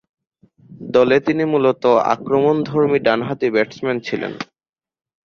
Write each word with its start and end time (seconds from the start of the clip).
দলে 0.89 1.17
তিনি 1.19 1.43
মূলতঃ 1.45 1.85
আক্রমণধর্মী 2.13 2.99
ডানহাতি 3.05 3.47
ব্যাটসম্যান 3.55 3.97
ছিলেন। 4.07 4.33